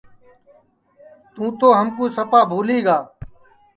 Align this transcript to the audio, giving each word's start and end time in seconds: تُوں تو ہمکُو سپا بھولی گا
تُوں 1.33 1.49
تو 1.59 1.67
ہمکُو 1.77 2.05
سپا 2.17 2.39
بھولی 2.51 2.79
گا 2.85 2.97